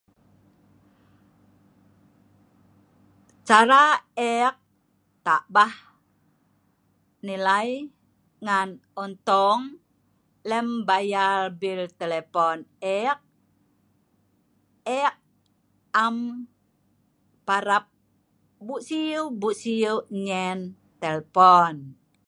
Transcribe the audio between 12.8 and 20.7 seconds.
e'ek, e'ek am parap bu'siu- bu'siu nyein